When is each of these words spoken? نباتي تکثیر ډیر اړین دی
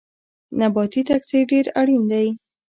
نباتي 0.59 1.01
تکثیر 1.09 1.43
ډیر 1.51 1.65
اړین 1.81 2.03
دی 2.11 2.27